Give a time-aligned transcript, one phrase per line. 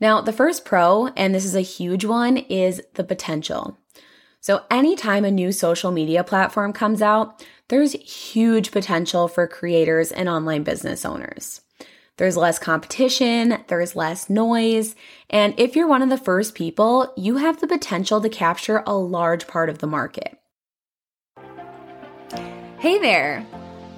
[0.00, 3.76] Now, the first pro, and this is a huge one, is the potential.
[4.40, 10.28] So, anytime a new social media platform comes out, there's huge potential for creators and
[10.28, 11.60] online business owners.
[12.16, 14.94] There's less competition, there's less noise,
[15.28, 18.94] and if you're one of the first people, you have the potential to capture a
[18.94, 20.38] large part of the market.
[22.78, 23.46] Hey there,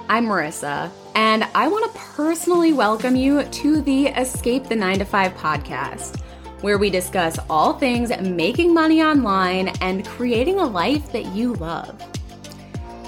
[0.09, 5.05] I'm Marissa, and I want to personally welcome you to the Escape the 9 to
[5.05, 6.21] 5 podcast,
[6.61, 12.01] where we discuss all things making money online and creating a life that you love.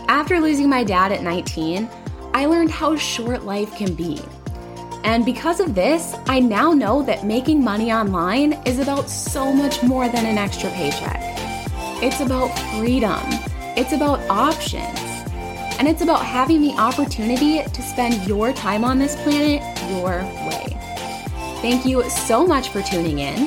[0.08, 1.88] After losing my dad at 19,
[2.34, 4.20] I learned how short life can be
[5.04, 9.82] and because of this, I now know that making money online is about so much
[9.82, 11.20] more than an extra paycheck.
[12.02, 13.20] It's about freedom,
[13.76, 15.03] it's about options,
[15.78, 19.60] and it's about having the opportunity to spend your time on this planet
[19.90, 20.66] your way.
[21.60, 23.46] Thank you so much for tuning in.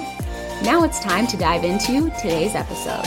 [0.64, 3.06] Now it's time to dive into today's episode.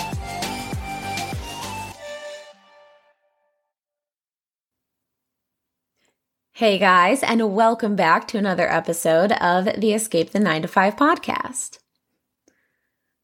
[6.52, 10.94] Hey guys, and welcome back to another episode of the Escape the 9 to 5
[10.94, 11.78] podcast.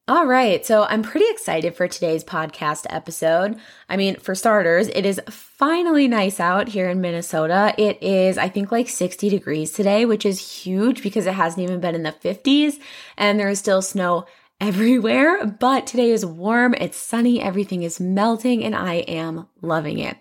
[0.09, 3.59] All right, so I'm pretty excited for today's podcast episode.
[3.89, 7.75] I mean, for starters, it is finally nice out here in Minnesota.
[7.77, 11.81] It is, I think, like 60 degrees today, which is huge because it hasn't even
[11.81, 12.79] been in the 50s
[13.17, 14.27] and there is still snow
[14.61, 15.45] everywhere.
[15.45, 20.17] But today is warm, it's sunny, everything is melting, and I am loving it.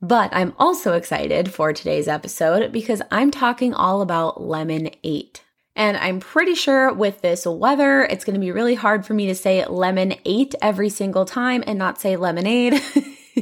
[0.00, 5.42] But I'm also excited for today's episode because I'm talking all about Lemon 8.
[5.74, 9.26] And I'm pretty sure with this weather, it's going to be really hard for me
[9.26, 12.80] to say lemon 8 every single time and not say lemonade.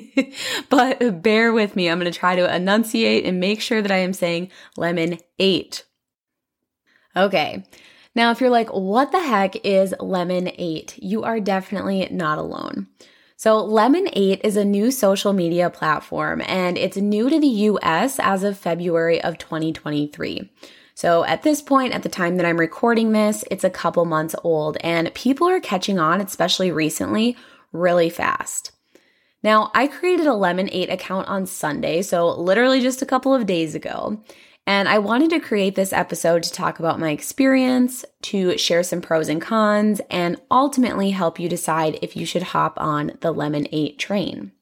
[0.69, 1.89] but bear with me.
[1.89, 5.84] I'm going to try to enunciate and make sure that I am saying lemon 8.
[7.17, 7.64] Okay.
[8.14, 10.98] Now, if you're like, what the heck is lemon 8?
[11.03, 12.89] You are definitely not alone.
[13.37, 18.19] So, Lemon 8 is a new social media platform and it's new to the US
[18.19, 20.50] as of February of 2023.
[21.00, 24.34] So, at this point, at the time that I'm recording this, it's a couple months
[24.44, 27.38] old and people are catching on, especially recently,
[27.72, 28.72] really fast.
[29.43, 33.47] Now, I created a Lemon 8 account on Sunday, so literally just a couple of
[33.47, 34.22] days ago.
[34.66, 39.00] And I wanted to create this episode to talk about my experience, to share some
[39.00, 43.67] pros and cons, and ultimately help you decide if you should hop on the Lemon
[43.72, 44.53] 8 train.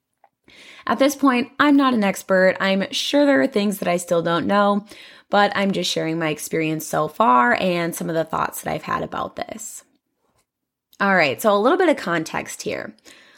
[0.86, 2.56] At this point, I'm not an expert.
[2.60, 4.86] I'm sure there are things that I still don't know,
[5.30, 8.82] but I'm just sharing my experience so far and some of the thoughts that I've
[8.82, 9.84] had about this.
[11.00, 12.94] All right, so a little bit of context here.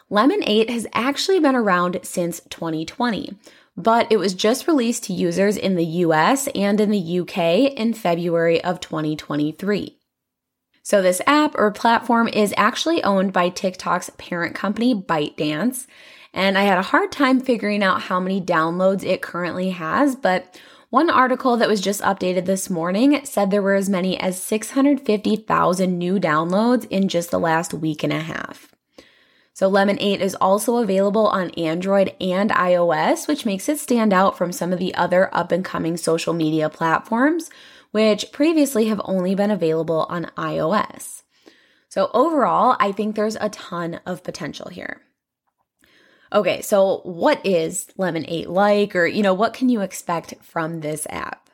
[0.09, 3.39] Lemon 8 has actually been around since 2020
[3.77, 7.95] but it was just released to users in the US and in the UK in
[7.95, 9.97] February of 2023.
[10.83, 15.87] So, this app or platform is actually owned by TikTok's parent company, ByteDance.
[16.33, 20.59] And I had a hard time figuring out how many downloads it currently has, but
[20.91, 25.99] one article that was just updated this morning said there were as many as 650,000
[25.99, 28.75] new downloads in just the last week and a half.
[29.53, 34.37] So Lemon 8 is also available on Android and iOS, which makes it stand out
[34.37, 37.51] from some of the other up and coming social media platforms,
[37.93, 41.23] which previously have only been available on iOS.
[41.89, 45.03] So overall, I think there's a ton of potential here.
[46.33, 50.81] Okay, so what is Lemon 8 like, or, you know, what can you expect from
[50.81, 51.51] this app?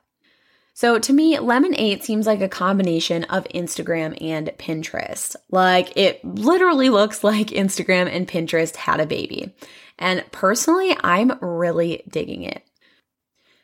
[0.75, 5.35] So to me, Lemon 8 seems like a combination of Instagram and Pinterest.
[5.51, 9.55] Like it literally looks like Instagram and Pinterest had a baby.
[9.99, 12.63] And personally, I'm really digging it.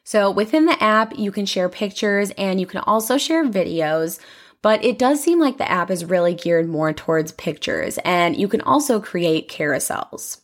[0.04, 4.18] So within the app, you can share pictures and you can also share videos,
[4.62, 8.48] but it does seem like the app is really geared more towards pictures and you
[8.48, 10.41] can also create carousels.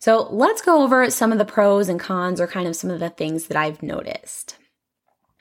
[0.00, 3.00] So let's go over some of the pros and cons or kind of some of
[3.00, 4.56] the things that I've noticed.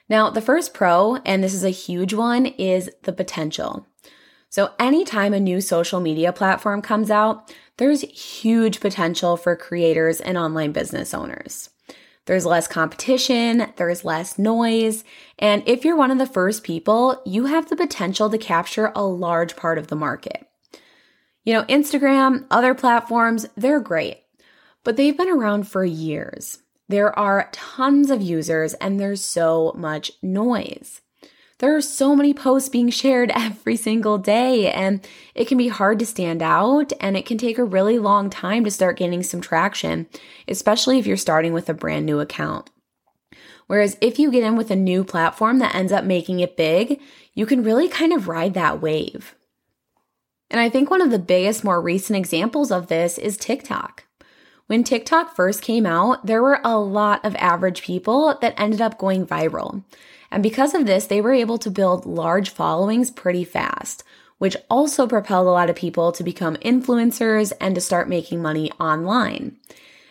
[0.09, 3.87] Now, the first pro, and this is a huge one, is the potential.
[4.49, 10.37] So, anytime a new social media platform comes out, there's huge potential for creators and
[10.37, 11.69] online business owners.
[12.25, 15.03] There's less competition, there's less noise,
[15.37, 19.03] and if you're one of the first people, you have the potential to capture a
[19.03, 20.47] large part of the market.
[21.45, 24.23] You know, Instagram, other platforms, they're great,
[24.83, 26.59] but they've been around for years.
[26.87, 31.01] There are tons of users and there's so much noise.
[31.59, 35.05] There are so many posts being shared every single day, and
[35.35, 38.63] it can be hard to stand out, and it can take a really long time
[38.63, 40.07] to start gaining some traction,
[40.47, 42.69] especially if you're starting with a brand new account.
[43.67, 46.99] Whereas if you get in with a new platform that ends up making it big,
[47.33, 49.35] you can really kind of ride that wave.
[50.49, 54.05] And I think one of the biggest, more recent examples of this is TikTok.
[54.69, 58.99] When TikTok first came out, there were a lot of average people that ended up
[58.99, 59.83] going viral.
[60.29, 64.03] And because of this, they were able to build large followings pretty fast,
[64.37, 68.71] which also propelled a lot of people to become influencers and to start making money
[68.73, 69.57] online.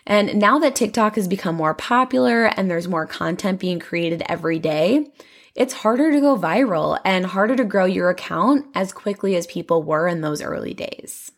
[0.05, 4.58] And now that TikTok has become more popular and there's more content being created every
[4.58, 5.06] day,
[5.54, 9.84] it's harder to go viral and harder to grow your account as quickly as people
[9.84, 11.31] were in those early days.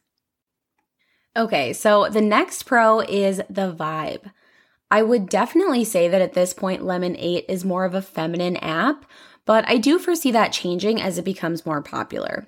[1.37, 4.33] Okay, so the next pro is the vibe.
[4.91, 8.57] I would definitely say that at this point, Lemon 8 is more of a feminine
[8.57, 9.05] app,
[9.47, 12.47] but I do foresee that changing as it becomes more popular.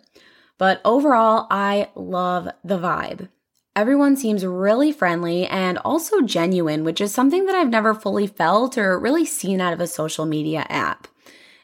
[0.58, 3.28] But overall, I love the vibe.
[3.74, 8.76] Everyone seems really friendly and also genuine, which is something that I've never fully felt
[8.76, 11.08] or really seen out of a social media app.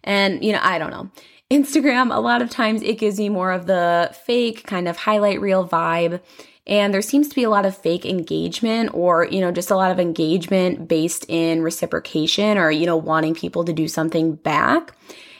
[0.04, 1.10] And, you know, I don't know.
[1.50, 5.40] Instagram, a lot of times it gives me more of the fake kind of highlight
[5.40, 6.20] reel vibe.
[6.68, 9.76] And there seems to be a lot of fake engagement or, you know, just a
[9.76, 14.94] lot of engagement based in reciprocation or, you know, wanting people to do something back.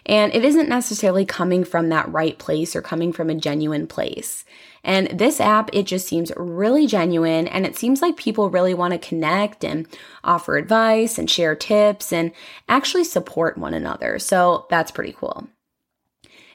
[0.07, 4.47] And it isn't necessarily coming from that right place or coming from a genuine place.
[4.83, 8.93] And this app, it just seems really genuine and it seems like people really want
[8.93, 9.87] to connect and
[10.25, 12.33] offer advice and share tips and
[12.71, 14.19] actually support one another.
[14.19, 15.47] So that's pretty cool.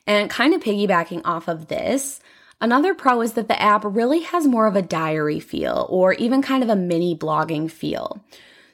[0.07, 2.19] And kind of piggybacking off of this,
[2.61, 6.41] Another pro is that the app really has more of a diary feel or even
[6.41, 8.23] kind of a mini blogging feel.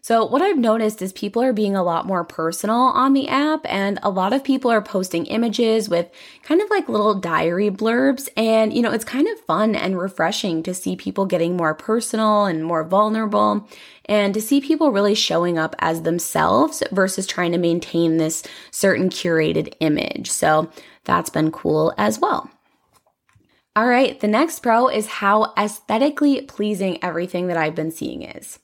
[0.02, 3.62] So, what I've noticed is people are being a lot more personal on the app,
[3.66, 6.10] and a lot of people are posting images with
[6.42, 8.30] kind of like little diary blurbs.
[8.38, 12.46] And, you know, it's kind of fun and refreshing to see people getting more personal
[12.46, 13.68] and more vulnerable,
[14.06, 19.10] and to see people really showing up as themselves versus trying to maintain this certain
[19.10, 20.32] curated image.
[20.32, 20.72] So,
[21.04, 22.50] that's been cool as well.
[23.80, 28.60] All right, the next pro is how aesthetically pleasing everything that I've been seeing is.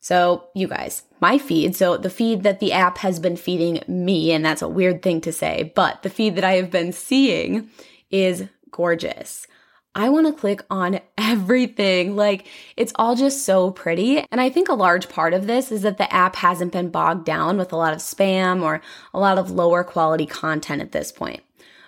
[0.00, 4.32] So, you guys, my feed, so the feed that the app has been feeding me,
[4.32, 7.70] and that's a weird thing to say, but the feed that I have been seeing
[8.10, 9.46] is gorgeous.
[9.94, 12.16] I want to click on everything.
[12.16, 14.24] Like, it's all just so pretty.
[14.32, 17.24] And I think a large part of this is that the app hasn't been bogged
[17.24, 18.82] down with a lot of spam or
[19.14, 21.44] a lot of lower quality content at this point.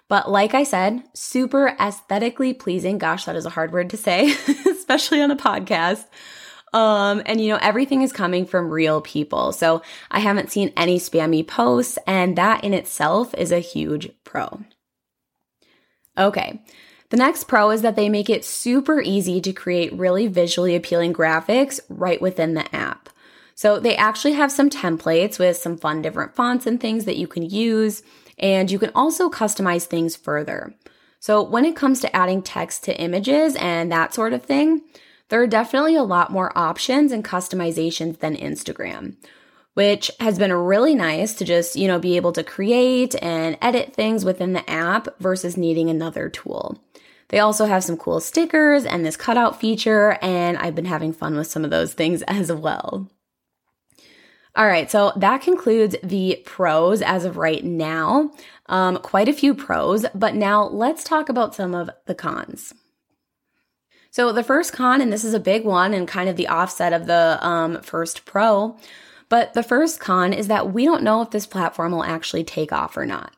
[0.08, 2.99] But like I said, super aesthetically pleasing.
[2.99, 4.31] Gosh, that is a hard word to say,
[4.66, 6.05] especially on a podcast.
[6.72, 9.52] Um, and you know, everything is coming from real people.
[9.52, 14.60] So I haven't seen any spammy posts, and that in itself is a huge pro.
[16.16, 16.62] Okay.
[17.10, 21.14] The next pro is that they make it super easy to create really visually appealing
[21.14, 23.08] graphics right within the app.
[23.55, 27.26] So they actually have some templates with some fun different fonts and things that you
[27.26, 28.02] can use,
[28.38, 30.75] and you can also customize things further.
[31.20, 34.82] So when it comes to adding text to images and that sort of thing,
[35.29, 39.17] there are definitely a lot more options and customizations than Instagram,
[39.75, 43.94] which has been really nice to just, you know, be able to create and edit
[43.94, 46.82] things within the app versus needing another tool.
[47.29, 51.37] They also have some cool stickers and this cutout feature, and I've been having fun
[51.37, 53.11] with some of those things as well.
[54.58, 58.32] All right, so that concludes the pros as of right now.
[58.66, 62.75] Um, quite a few pros, but now let's talk about some of the cons.
[64.10, 66.93] So the first con, and this is a big one and kind of the offset
[66.93, 68.77] of the um, first pro,
[69.29, 72.72] but the first con is that we don't know if this platform will actually take
[72.72, 73.32] off or not.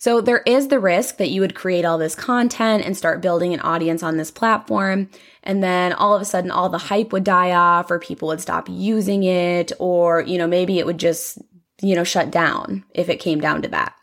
[0.00, 3.52] So there is the risk that you would create all this content and start building
[3.52, 5.10] an audience on this platform.
[5.42, 8.40] And then all of a sudden all the hype would die off or people would
[8.40, 11.38] stop using it or, you know, maybe it would just,
[11.82, 13.94] you know, shut down if it came down to that.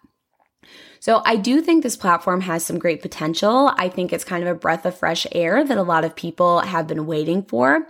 [1.00, 3.72] So I do think this platform has some great potential.
[3.78, 6.60] I think it's kind of a breath of fresh air that a lot of people
[6.60, 7.88] have been waiting for.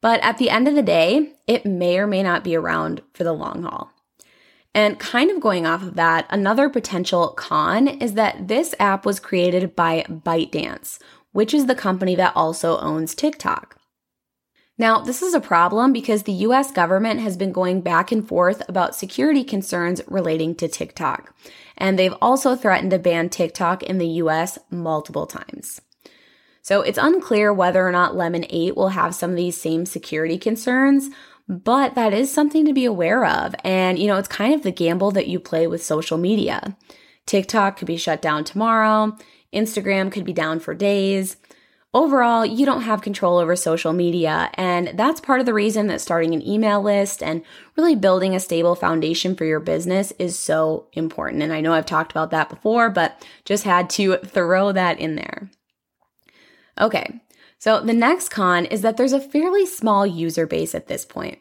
[0.00, 3.24] But at the end of the day, it may or may not be around for
[3.24, 3.90] the long haul.
[4.74, 9.18] And kind of going off of that, another potential con is that this app was
[9.18, 10.98] created by ByteDance,
[11.32, 13.78] which is the company that also owns TikTok.
[14.80, 18.62] Now, this is a problem because the US government has been going back and forth
[18.68, 21.34] about security concerns relating to TikTok.
[21.76, 25.80] And they've also threatened to ban TikTok in the US multiple times.
[26.62, 30.38] So it's unclear whether or not Lemon 8 will have some of these same security
[30.38, 31.08] concerns,
[31.48, 33.54] but that is something to be aware of.
[33.64, 36.76] And, you know, it's kind of the gamble that you play with social media.
[37.26, 39.16] TikTok could be shut down tomorrow,
[39.52, 41.36] Instagram could be down for days.
[41.94, 44.50] overall, you don't have control over social media.
[44.54, 47.42] And that's part of the reason that starting an email list and
[47.76, 51.42] really building a stable foundation for your business is so important.
[51.42, 55.16] And I know I've talked about that before, but just had to throw that in
[55.16, 55.50] there.
[56.78, 57.20] Okay,
[57.58, 61.38] so the next con is that there's a fairly small user base at this point.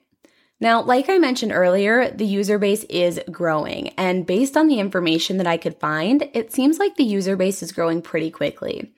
[0.59, 5.37] Now, like I mentioned earlier, the user base is growing, and based on the information
[5.37, 8.91] that I could find, it seems like the user base is growing pretty quickly.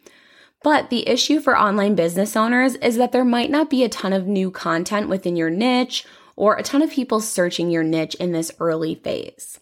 [0.63, 4.13] But the issue for online business owners is that there might not be a ton
[4.13, 6.05] of new content within your niche
[6.37, 9.59] or a ton of people searching your niche in this early phase.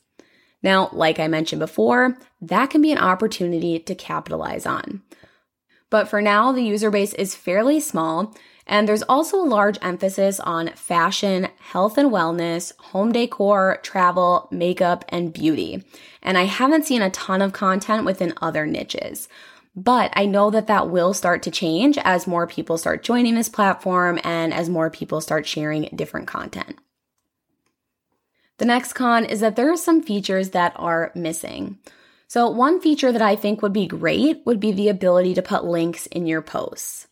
[0.62, 5.02] Now, like I mentioned before, that can be an opportunity to capitalize on.
[5.90, 10.40] But for now, the user base is fairly small, and there's also a large emphasis
[10.42, 15.84] on fashion, health and wellness, home decor, travel, makeup, and beauty.
[16.22, 19.30] And I haven't seen a ton of content within other niches.
[19.74, 23.48] But I know that that will start to change as more people start joining this
[23.48, 26.80] platform and as more people start sharing different content.
[28.58, 31.78] The next con is that there are some features that are missing.
[32.28, 35.64] So, one feature that I think would be great would be the ability to put
[35.64, 37.08] links in your posts.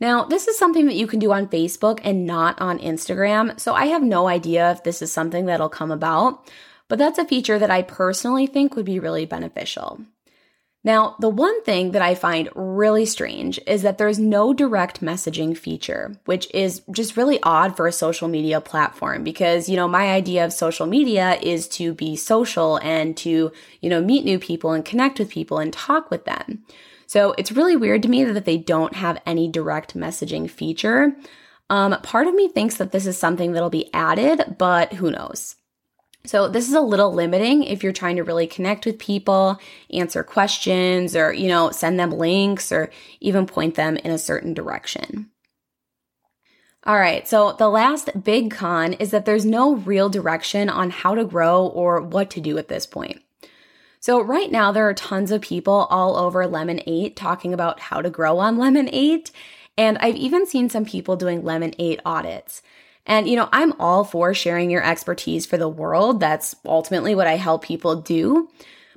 [0.00, 3.74] Now, this is something that you can do on Facebook and not on Instagram, so
[3.74, 6.48] I have no idea if this is something that'll come about,
[6.88, 10.00] but that's a feature that I personally think would be really beneficial.
[10.88, 15.54] Now, the one thing that I find really strange is that there's no direct messaging
[15.54, 20.10] feature, which is just really odd for a social media platform because, you know, my
[20.10, 23.52] idea of social media is to be social and to,
[23.82, 26.64] you know, meet new people and connect with people and talk with them.
[27.06, 31.14] So it's really weird to me that they don't have any direct messaging feature.
[31.68, 35.54] Um, part of me thinks that this is something that'll be added, but who knows?
[36.28, 39.58] So, this is a little limiting if you're trying to really connect with people,
[39.90, 44.52] answer questions, or, you know, send them links or even point them in a certain
[44.52, 45.30] direction.
[46.84, 51.14] All right, so the last big con is that there's no real direction on how
[51.14, 53.22] to grow or what to do at this point.
[53.98, 58.02] So, right now, there are tons of people all over Lemon 8 talking about how
[58.02, 59.30] to grow on Lemon 8.
[59.78, 62.60] And I've even seen some people doing Lemon 8 audits.
[63.08, 66.20] And, you know, I'm all for sharing your expertise for the world.
[66.20, 68.48] That's ultimately what I help people do.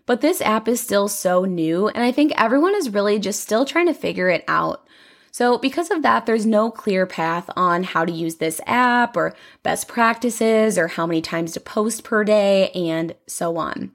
[0.06, 3.66] But this app is still so new, and I think everyone is really just still
[3.66, 4.86] trying to figure it out.
[5.32, 9.34] So, because of that, there's no clear path on how to use this app or
[9.64, 13.92] best practices or how many times to post per day and so on.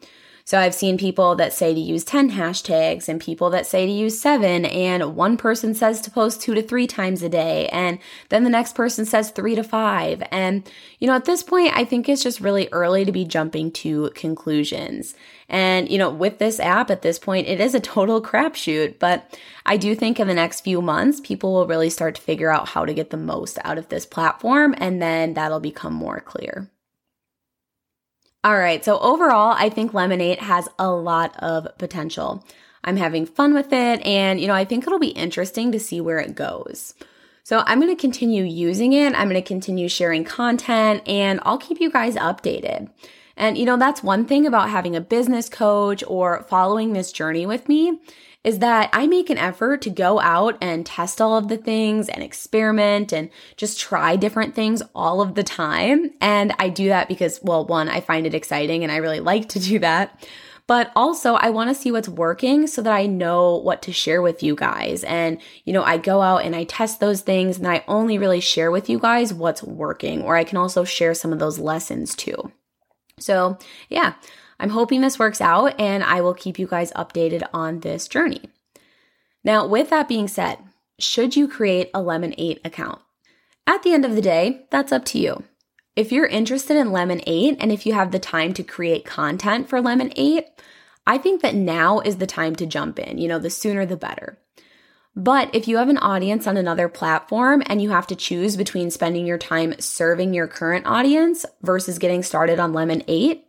[0.46, 3.90] So I've seen people that say to use 10 hashtags and people that say to
[3.90, 7.98] use seven, and one person says to post two to three times a day, and
[8.28, 10.22] then the next person says three to five.
[10.30, 13.72] And, you know, at this point, I think it's just really early to be jumping
[13.72, 15.16] to conclusions.
[15.48, 19.36] And, you know, with this app at this point, it is a total crapshoot, but
[19.66, 22.68] I do think in the next few months, people will really start to figure out
[22.68, 26.70] how to get the most out of this platform, and then that'll become more clear.
[28.46, 32.44] All right, so overall, I think Lemonade has a lot of potential.
[32.84, 36.00] I'm having fun with it, and you know, I think it'll be interesting to see
[36.00, 36.94] where it goes.
[37.42, 39.16] So I'm going to continue using it.
[39.16, 42.88] I'm going to continue sharing content, and I'll keep you guys updated.
[43.36, 47.46] And you know, that's one thing about having a business coach or following this journey
[47.46, 48.00] with me
[48.46, 52.08] is that I make an effort to go out and test all of the things
[52.08, 56.12] and experiment and just try different things all of the time.
[56.20, 59.48] And I do that because, well, one, I find it exciting and I really like
[59.50, 60.28] to do that.
[60.68, 64.22] But also, I want to see what's working so that I know what to share
[64.22, 65.02] with you guys.
[65.04, 68.40] And, you know, I go out and I test those things and I only really
[68.40, 72.14] share with you guys what's working, or I can also share some of those lessons
[72.14, 72.52] too.
[73.18, 73.58] So,
[73.88, 74.14] yeah,
[74.60, 78.42] I'm hoping this works out and I will keep you guys updated on this journey.
[79.42, 80.58] Now, with that being said,
[80.98, 83.00] should you create a Lemon 8 account?
[83.66, 85.44] At the end of the day, that's up to you.
[85.94, 89.68] If you're interested in Lemon 8 and if you have the time to create content
[89.68, 90.44] for Lemon 8,
[91.06, 93.16] I think that now is the time to jump in.
[93.16, 94.38] You know, the sooner the better.
[95.18, 98.90] But if you have an audience on another platform and you have to choose between
[98.90, 103.42] spending your time serving your current audience versus getting started on Lemon 8,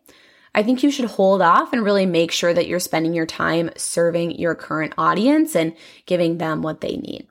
[0.55, 3.69] I think you should hold off and really make sure that you're spending your time
[3.75, 7.27] serving your current audience and giving them what they need.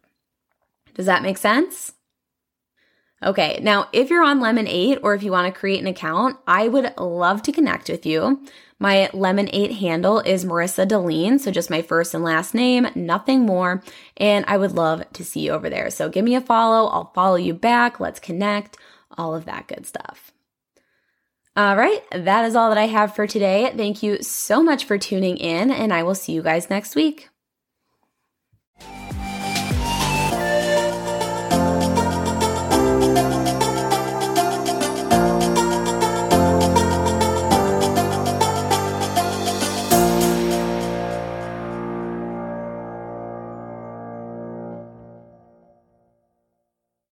[0.95, 1.95] Does that make sense?
[3.25, 6.37] Okay, now if you're on Lemon 8 or if you want to create an account,
[6.47, 8.45] I would love to connect with you.
[8.79, 13.41] My Lemon 8 handle is Marissa Dahlin, so just my first and last name, nothing
[13.47, 13.83] more,
[14.19, 15.91] and I would love to see you over there.
[15.91, 18.77] So give me a follow, I'll follow you back, let's connect,
[19.17, 20.33] all of that good stuff.
[21.57, 23.73] All right, that is all that I have for today.
[23.75, 27.31] Thank you so much for tuning in, and I will see you guys next week.